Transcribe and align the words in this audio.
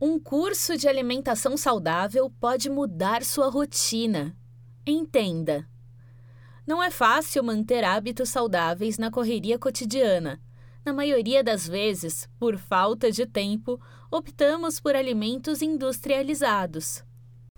Um 0.00 0.16
curso 0.16 0.76
de 0.76 0.86
alimentação 0.86 1.56
saudável 1.56 2.30
pode 2.38 2.70
mudar 2.70 3.24
sua 3.24 3.50
rotina. 3.50 4.36
Entenda. 4.86 5.68
Não 6.64 6.80
é 6.80 6.88
fácil 6.88 7.42
manter 7.42 7.82
hábitos 7.82 8.28
saudáveis 8.28 8.96
na 8.96 9.10
correria 9.10 9.58
cotidiana. 9.58 10.40
Na 10.84 10.92
maioria 10.92 11.42
das 11.42 11.66
vezes, 11.66 12.28
por 12.38 12.56
falta 12.56 13.10
de 13.10 13.26
tempo, 13.26 13.80
optamos 14.08 14.78
por 14.78 14.94
alimentos 14.94 15.62
industrializados. 15.62 17.02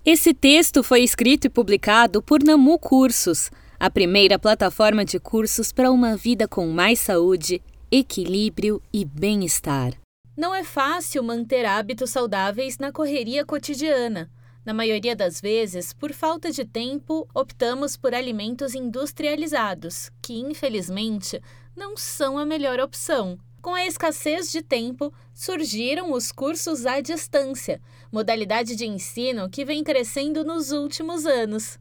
Esse 0.02 0.32
texto 0.32 0.82
foi 0.82 1.02
escrito 1.02 1.46
e 1.46 1.50
publicado 1.50 2.22
por 2.22 2.42
Namu 2.42 2.78
Cursos, 2.78 3.50
a 3.78 3.90
primeira 3.90 4.38
plataforma 4.38 5.04
de 5.04 5.20
cursos 5.20 5.72
para 5.72 5.92
uma 5.92 6.16
vida 6.16 6.48
com 6.48 6.66
mais 6.68 7.00
saúde, 7.00 7.60
equilíbrio 7.90 8.80
e 8.90 9.04
bem-estar. 9.04 9.92
Não 10.40 10.54
é 10.54 10.64
fácil 10.64 11.22
manter 11.22 11.66
hábitos 11.66 12.08
saudáveis 12.08 12.78
na 12.78 12.90
correria 12.90 13.44
cotidiana. 13.44 14.30
Na 14.64 14.72
maioria 14.72 15.14
das 15.14 15.38
vezes, 15.38 15.92
por 15.92 16.14
falta 16.14 16.50
de 16.50 16.64
tempo, 16.64 17.28
optamos 17.34 17.94
por 17.94 18.14
alimentos 18.14 18.74
industrializados, 18.74 20.10
que 20.22 20.32
infelizmente 20.32 21.42
não 21.76 21.94
são 21.94 22.38
a 22.38 22.46
melhor 22.46 22.80
opção. 22.80 23.38
Com 23.60 23.74
a 23.74 23.84
escassez 23.84 24.50
de 24.50 24.62
tempo, 24.62 25.12
surgiram 25.34 26.10
os 26.10 26.32
cursos 26.32 26.86
à 26.86 27.02
distância, 27.02 27.78
modalidade 28.10 28.74
de 28.74 28.86
ensino 28.86 29.50
que 29.50 29.62
vem 29.62 29.84
crescendo 29.84 30.42
nos 30.42 30.72
últimos 30.72 31.26
anos. 31.26 31.78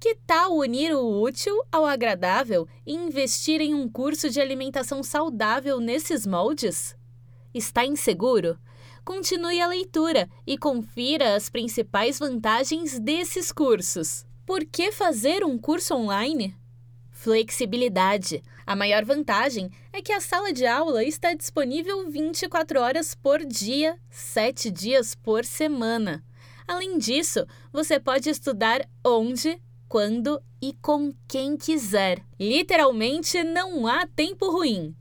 Que 0.00 0.16
tal 0.26 0.56
unir 0.56 0.92
o 0.96 1.22
útil 1.22 1.62
ao 1.70 1.86
agradável 1.86 2.66
e 2.84 2.92
investir 2.92 3.60
em 3.60 3.72
um 3.72 3.88
curso 3.88 4.28
de 4.30 4.40
alimentação 4.40 5.00
saudável 5.00 5.78
nesses 5.78 6.26
moldes? 6.26 6.96
Está 7.54 7.86
inseguro? 7.86 8.58
Continue 9.04 9.60
a 9.60 9.68
leitura 9.68 10.28
e 10.44 10.58
confira 10.58 11.36
as 11.36 11.48
principais 11.48 12.18
vantagens 12.18 12.98
desses 12.98 13.52
cursos. 13.52 14.26
Por 14.44 14.64
que 14.64 14.90
fazer 14.90 15.44
um 15.44 15.56
curso 15.56 15.94
online? 15.94 16.56
Flexibilidade. 17.12 18.42
A 18.66 18.74
maior 18.74 19.04
vantagem 19.04 19.70
é 19.92 20.02
que 20.02 20.12
a 20.12 20.20
sala 20.20 20.52
de 20.52 20.66
aula 20.66 21.04
está 21.04 21.32
disponível 21.32 22.10
24 22.10 22.80
horas 22.80 23.14
por 23.14 23.44
dia, 23.44 23.96
7 24.10 24.68
dias 24.72 25.14
por 25.14 25.44
semana. 25.44 26.24
Além 26.66 26.98
disso, 26.98 27.46
você 27.72 28.00
pode 28.00 28.28
estudar 28.28 28.84
onde, 29.04 29.62
quando 29.88 30.42
e 30.60 30.72
com 30.82 31.14
quem 31.28 31.56
quiser. 31.56 32.20
Literalmente 32.40 33.44
não 33.44 33.86
há 33.86 34.08
tempo 34.08 34.50
ruim. 34.50 34.96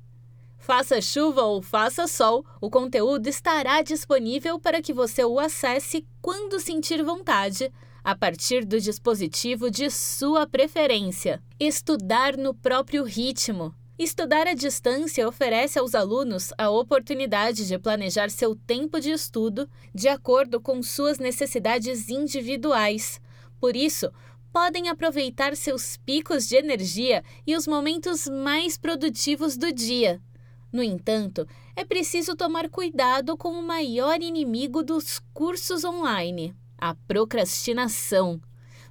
Faça 0.66 1.02
chuva 1.02 1.42
ou 1.42 1.62
faça 1.62 2.08
sol, 2.08 2.46
o 2.62 2.70
conteúdo 2.70 3.28
estará 3.28 3.82
disponível 3.82 4.58
para 4.58 4.82
que 4.82 4.94
você 4.94 5.22
o 5.26 5.38
acesse 5.38 6.08
quando 6.22 6.58
sentir 6.58 7.04
vontade, 7.04 7.70
a 8.02 8.16
partir 8.16 8.64
do 8.64 8.80
dispositivo 8.80 9.70
de 9.70 9.92
sua 9.92 10.48
preferência. 10.48 11.44
Estudar 11.60 12.38
no 12.38 12.54
próprio 12.54 13.04
ritmo. 13.04 13.76
Estudar 14.00 14.48
à 14.48 14.54
distância 14.54 15.28
oferece 15.28 15.78
aos 15.78 15.94
alunos 15.94 16.54
a 16.58 16.70
oportunidade 16.70 17.68
de 17.68 17.78
planejar 17.78 18.30
seu 18.30 18.56
tempo 18.56 19.02
de 19.02 19.12
estudo 19.12 19.70
de 19.94 20.08
acordo 20.08 20.62
com 20.62 20.82
suas 20.82 21.20
necessidades 21.20 22.08
individuais. 22.08 23.20
Por 23.60 23.76
isso, 23.76 24.10
podem 24.54 24.88
aproveitar 24.88 25.58
seus 25.58 25.98
picos 25.98 26.48
de 26.48 26.56
energia 26.56 27.22
e 27.46 27.54
os 27.54 27.68
momentos 27.68 28.30
mais 28.30 28.78
produtivos 28.78 29.58
do 29.58 29.70
dia. 29.70 30.22
No 30.74 30.82
entanto, 30.82 31.48
é 31.76 31.86
preciso 31.86 32.36
tomar 32.36 32.68
cuidado 32.68 33.38
com 33.38 33.50
o 33.50 33.62
maior 33.62 34.20
inimigo 34.24 34.82
dos 34.82 35.22
cursos 35.32 35.84
online, 35.84 36.56
a 36.76 36.96
procrastinação. 37.08 38.42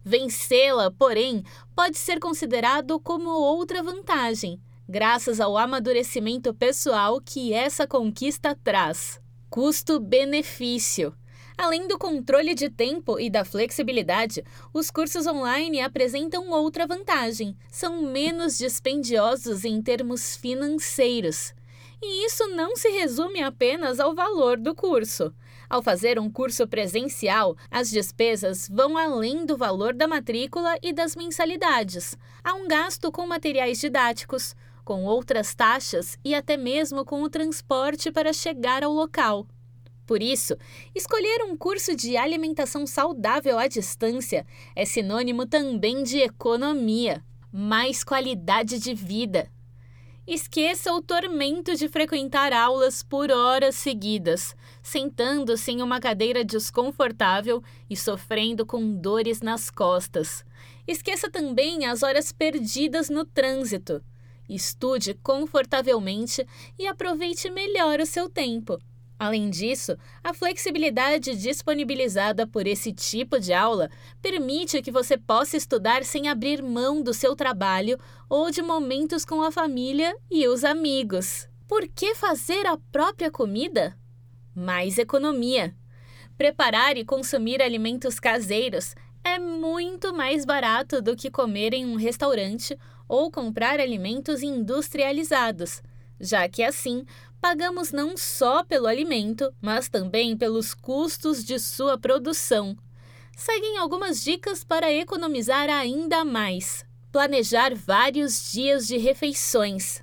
Vencê-la, 0.05 0.93
porém, 0.93 1.43
pode 1.75 1.99
ser 1.99 2.21
considerado 2.21 3.01
como 3.01 3.29
outra 3.31 3.83
vantagem, 3.83 4.61
graças 4.89 5.41
ao 5.41 5.59
amadurecimento 5.59 6.55
pessoal 6.55 7.21
que 7.21 7.53
essa 7.53 7.85
conquista 7.85 8.57
traz. 8.63 9.21
Custo-benefício. 9.51 11.13
Além 11.59 11.89
do 11.89 11.99
controle 11.99 12.55
de 12.55 12.71
tempo 12.71 13.19
e 13.19 13.29
da 13.29 13.45
flexibilidade, 13.45 14.45
os 14.73 14.89
cursos 14.89 15.27
online 15.27 15.81
apresentam 15.81 16.49
outra 16.51 16.87
vantagem: 16.87 17.57
são 17.73 18.03
menos 18.03 18.57
dispendiosos 18.57 19.65
em 19.65 19.83
termos 19.83 20.37
financeiros. 20.37 21.53
E 22.05 22.27
isso 22.27 22.49
não 22.49 22.75
se 22.75 22.89
resume 22.89 23.43
apenas 23.43 24.01
ao 24.01 24.13
valor 24.13 24.57
do 24.59 24.75
curso. 24.75 25.33
Ao 25.71 25.81
fazer 25.81 26.19
um 26.19 26.29
curso 26.29 26.67
presencial, 26.67 27.57
as 27.71 27.89
despesas 27.89 28.69
vão 28.69 28.99
além 28.99 29.47
do 29.47 29.57
valor 29.57 29.95
da 29.95 30.09
matrícula 30.09 30.77
e 30.83 30.93
das 30.93 31.15
mensalidades. 31.15 32.17
Há 32.43 32.55
um 32.55 32.67
gasto 32.67 33.13
com 33.13 33.25
materiais 33.25 33.79
didáticos, 33.79 34.57
com 34.85 35.05
outras 35.05 35.55
taxas 35.55 36.19
e 36.25 36.35
até 36.35 36.57
mesmo 36.57 37.05
com 37.05 37.23
o 37.23 37.31
transporte 37.31 38.11
para 38.11 38.33
chegar 38.33 38.83
ao 38.83 38.93
local. 38.93 39.47
Por 40.05 40.21
isso, 40.21 40.57
escolher 40.93 41.45
um 41.45 41.57
curso 41.57 41.95
de 41.95 42.17
alimentação 42.17 42.85
saudável 42.85 43.61
à 43.61 43.69
distância 43.69 44.45
é 44.75 44.85
sinônimo 44.85 45.47
também 45.47 46.03
de 46.03 46.19
economia, 46.19 47.23
mais 47.53 48.03
qualidade 48.03 48.81
de 48.81 48.93
vida, 48.93 49.49
Esqueça 50.25 50.93
o 50.93 51.03
tormento 51.03 51.75
de 51.75 51.89
frequentar 51.89 52.53
aulas 52.53 53.03
por 53.03 53.33
horas 53.33 53.75
seguidas, 53.75 54.55
sentando-se 54.81 55.73
em 55.73 55.83
uma 55.83 55.99
cadeira 55.99 56.45
desconfortável 56.45 57.61
e 57.91 57.97
sofrendo 57.97 58.65
com 58.65 58.95
dores 58.95 59.41
nas 59.41 59.69
costas. 59.69 60.45
Esqueça 60.87 61.29
também 61.29 61.87
as 61.87 62.05
horas 62.05 62.31
perdidas 62.31 63.11
no 63.11 63.25
trânsito. 63.25 64.01
Estude 64.49 65.15
confortavelmente 65.15 66.47
e 66.79 66.87
aproveite 66.87 67.51
melhor 67.51 67.99
o 67.99 68.07
seu 68.07 68.29
tempo. 68.29 68.79
Além 69.23 69.51
disso, 69.51 69.97
a 70.25 70.35
flexibilidade 70.35 71.37
disponibilizada 71.37 72.45
por 72.45 72.67
esse 72.67 72.93
tipo 72.93 73.39
de 73.39 73.53
aula 73.53 73.89
permite 74.21 74.83
que 74.83 74.91
você 74.91 75.17
possa 75.17 75.57
estudar 75.57 76.03
sem 76.03 76.29
abrir 76.29 76.61
mão 76.61 77.01
do 77.01 77.15
seu 77.15 77.37
trabalho 77.37 77.97
ou 78.29 78.51
de 78.51 78.61
momentos 78.61 79.25
com 79.25 79.41
a 79.41 79.53
família 79.53 80.13
e 80.29 80.49
os 80.49 80.65
amigos. 80.65 81.49
Por 81.69 81.87
que 81.87 82.17
fazer 82.17 82.67
a 82.67 82.77
própria 82.91 83.31
comida? 83.31 83.97
Mais 84.53 84.99
economia. 84.99 85.73
Preparar 86.37 86.97
e 86.97 87.05
consumir 87.05 87.63
alimentos 87.63 88.19
caseiros 88.19 88.93
é 89.23 89.39
muito 89.39 90.13
mais 90.13 90.45
barato 90.45 91.01
do 91.01 91.15
que 91.15 91.31
comer 91.31 91.73
em 91.75 91.87
um 91.87 91.95
restaurante 91.95 92.77
ou 93.09 93.31
comprar 93.31 93.79
alimentos 93.79 94.43
industrializados, 94.43 95.81
já 96.21 96.49
que 96.49 96.65
assim 96.65 97.05
pagamos 97.43 97.91
não 97.91 98.17
só 98.17 98.63
pelo 98.63 98.87
alimento, 98.87 99.53
mas 99.61 99.89
também 99.89 100.37
pelos 100.37 100.73
custos 100.73 101.45
de 101.45 101.59
sua 101.59 101.99
produção. 101.99 102.79
Seguem 103.37 103.79
algumas 103.79 104.23
dicas 104.23 104.63
para 104.63 104.93
economizar 104.93 105.69
ainda 105.69 106.25
mais. 106.25 106.87
Planejar 107.11 107.75
vários 107.75 108.53
dias 108.53 108.87
de 108.87 108.97
refeições. 108.97 110.01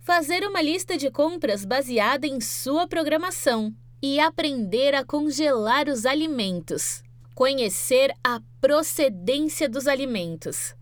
Fazer 0.00 0.42
uma 0.42 0.60
lista 0.60 0.98
de 0.98 1.12
compras 1.12 1.64
baseada 1.64 2.26
em 2.26 2.40
sua 2.40 2.88
programação. 2.88 3.72
E 4.02 4.18
aprender 4.18 4.92
a 4.92 5.04
congelar 5.04 5.88
os 5.88 6.04
alimentos. 6.04 7.04
Conhecer 7.36 8.12
a 8.24 8.40
procedência 8.60 9.68
dos 9.68 9.86
alimentos. 9.86 10.74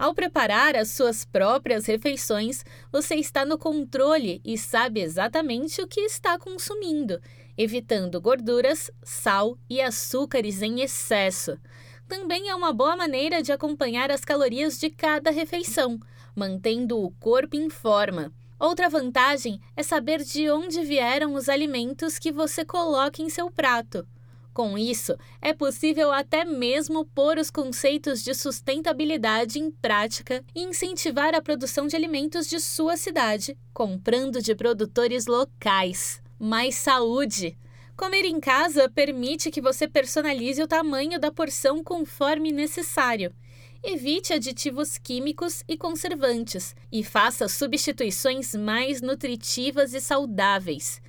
Ao 0.00 0.14
preparar 0.14 0.76
as 0.76 0.92
suas 0.92 1.26
próprias 1.26 1.84
refeições, 1.84 2.64
você 2.90 3.16
está 3.16 3.44
no 3.44 3.58
controle 3.58 4.40
e 4.42 4.56
sabe 4.56 5.02
exatamente 5.02 5.82
o 5.82 5.86
que 5.86 6.00
está 6.00 6.38
consumindo, 6.38 7.20
evitando 7.54 8.18
gorduras, 8.18 8.90
sal 9.02 9.58
e 9.68 9.78
açúcares 9.78 10.62
em 10.62 10.80
excesso. 10.80 11.58
Também 12.08 12.48
é 12.48 12.54
uma 12.54 12.72
boa 12.72 12.96
maneira 12.96 13.42
de 13.42 13.52
acompanhar 13.52 14.10
as 14.10 14.24
calorias 14.24 14.80
de 14.80 14.88
cada 14.88 15.30
refeição, 15.30 16.00
mantendo 16.34 16.98
o 16.98 17.10
corpo 17.20 17.54
em 17.54 17.68
forma. 17.68 18.32
Outra 18.58 18.88
vantagem 18.88 19.60
é 19.76 19.82
saber 19.82 20.24
de 20.24 20.48
onde 20.48 20.80
vieram 20.80 21.34
os 21.34 21.46
alimentos 21.46 22.18
que 22.18 22.32
você 22.32 22.64
coloca 22.64 23.20
em 23.20 23.28
seu 23.28 23.50
prato. 23.50 24.08
Com 24.60 24.76
isso, 24.76 25.16
é 25.40 25.54
possível 25.54 26.12
até 26.12 26.44
mesmo 26.44 27.06
pôr 27.06 27.38
os 27.38 27.50
conceitos 27.50 28.22
de 28.22 28.34
sustentabilidade 28.34 29.58
em 29.58 29.70
prática 29.70 30.44
e 30.54 30.60
incentivar 30.60 31.34
a 31.34 31.40
produção 31.40 31.86
de 31.86 31.96
alimentos 31.96 32.46
de 32.46 32.60
sua 32.60 32.98
cidade, 32.98 33.56
comprando 33.72 34.42
de 34.42 34.54
produtores 34.54 35.24
locais. 35.24 36.20
Mais 36.38 36.74
saúde! 36.74 37.56
Comer 37.96 38.26
em 38.26 38.38
casa 38.38 38.86
permite 38.86 39.50
que 39.50 39.62
você 39.62 39.88
personalize 39.88 40.62
o 40.62 40.68
tamanho 40.68 41.18
da 41.18 41.32
porção 41.32 41.82
conforme 41.82 42.52
necessário. 42.52 43.32
Evite 43.82 44.34
aditivos 44.34 44.98
químicos 44.98 45.64
e 45.66 45.74
conservantes 45.74 46.76
e 46.92 47.02
faça 47.02 47.48
substituições 47.48 48.54
mais 48.54 49.00
nutritivas 49.00 49.94
e 49.94 50.02
saudáveis. 50.02 51.00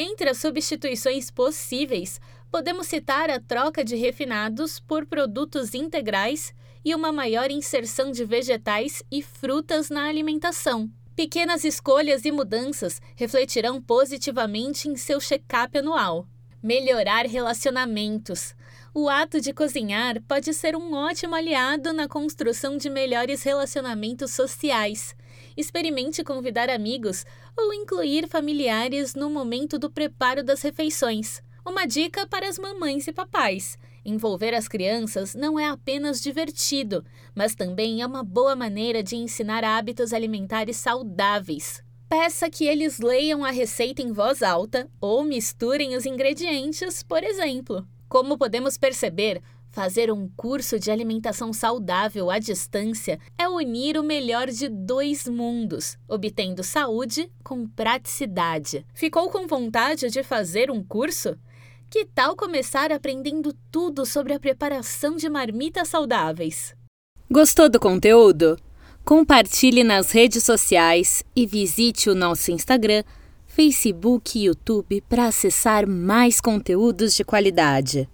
Entre 0.00 0.30
as 0.30 0.38
substituições 0.38 1.30
possíveis, 1.30 2.20
podemos 2.50 2.86
citar 2.86 3.30
a 3.30 3.40
troca 3.40 3.84
de 3.84 3.96
refinados 3.96 4.80
por 4.80 5.06
produtos 5.06 5.74
integrais 5.74 6.54
e 6.84 6.94
uma 6.94 7.12
maior 7.12 7.50
inserção 7.50 8.10
de 8.10 8.24
vegetais 8.24 9.02
e 9.10 9.22
frutas 9.22 9.90
na 9.90 10.08
alimentação. 10.08 10.90
Pequenas 11.14 11.64
escolhas 11.64 12.24
e 12.24 12.30
mudanças 12.30 13.00
refletirão 13.16 13.82
positivamente 13.82 14.88
em 14.88 14.96
seu 14.96 15.20
check-up 15.20 15.76
anual. 15.76 16.26
Melhorar 16.62 17.26
relacionamentos. 17.26 18.54
O 18.94 19.08
ato 19.08 19.40
de 19.40 19.52
cozinhar 19.52 20.20
pode 20.22 20.54
ser 20.54 20.74
um 20.76 20.94
ótimo 20.94 21.34
aliado 21.34 21.92
na 21.92 22.08
construção 22.08 22.76
de 22.76 22.88
melhores 22.88 23.42
relacionamentos 23.42 24.32
sociais. 24.32 25.14
Experimente 25.56 26.24
convidar 26.24 26.70
amigos 26.70 27.24
ou 27.56 27.74
incluir 27.74 28.28
familiares 28.28 29.14
no 29.14 29.28
momento 29.28 29.78
do 29.78 29.90
preparo 29.90 30.42
das 30.42 30.62
refeições. 30.62 31.42
Uma 31.68 31.86
dica 31.86 32.26
para 32.26 32.48
as 32.48 32.58
mamães 32.58 33.06
e 33.06 33.12
papais: 33.12 33.76
envolver 34.02 34.54
as 34.54 34.66
crianças 34.66 35.34
não 35.34 35.60
é 35.60 35.68
apenas 35.68 36.18
divertido, 36.18 37.04
mas 37.34 37.54
também 37.54 38.00
é 38.00 38.06
uma 38.06 38.24
boa 38.24 38.56
maneira 38.56 39.02
de 39.02 39.16
ensinar 39.16 39.62
hábitos 39.62 40.14
alimentares 40.14 40.78
saudáveis. 40.78 41.82
Peça 42.08 42.48
que 42.48 42.64
eles 42.64 42.98
leiam 42.98 43.44
a 43.44 43.50
receita 43.50 44.00
em 44.00 44.12
voz 44.12 44.42
alta 44.42 44.90
ou 44.98 45.22
misturem 45.22 45.94
os 45.94 46.06
ingredientes, 46.06 47.02
por 47.02 47.22
exemplo. 47.22 47.86
Como 48.08 48.38
podemos 48.38 48.78
perceber, 48.78 49.42
fazer 49.70 50.10
um 50.10 50.26
curso 50.26 50.78
de 50.78 50.90
alimentação 50.90 51.52
saudável 51.52 52.30
à 52.30 52.38
distância 52.38 53.20
é 53.36 53.46
unir 53.46 53.98
o 53.98 54.02
melhor 54.02 54.48
de 54.48 54.70
dois 54.70 55.28
mundos, 55.28 55.98
obtendo 56.08 56.64
saúde 56.64 57.30
com 57.44 57.68
praticidade. 57.68 58.86
Ficou 58.94 59.30
com 59.30 59.46
vontade 59.46 60.08
de 60.08 60.22
fazer 60.22 60.70
um 60.70 60.82
curso? 60.82 61.38
Que 61.90 62.04
tal 62.04 62.36
começar 62.36 62.92
aprendendo 62.92 63.54
tudo 63.72 64.04
sobre 64.04 64.34
a 64.34 64.38
preparação 64.38 65.16
de 65.16 65.26
marmitas 65.26 65.88
saudáveis? 65.88 66.74
Gostou 67.30 67.66
do 67.66 67.80
conteúdo? 67.80 68.58
Compartilhe 69.06 69.82
nas 69.82 70.10
redes 70.10 70.44
sociais 70.44 71.24
e 71.34 71.46
visite 71.46 72.10
o 72.10 72.14
nosso 72.14 72.50
Instagram, 72.50 73.02
Facebook 73.46 74.38
e 74.38 74.44
YouTube 74.44 75.02
para 75.08 75.28
acessar 75.28 75.88
mais 75.88 76.42
conteúdos 76.42 77.14
de 77.14 77.24
qualidade. 77.24 78.06